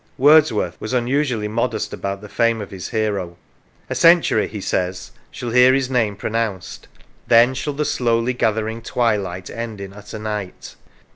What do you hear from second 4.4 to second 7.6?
he says," shall hear his name pronounced; then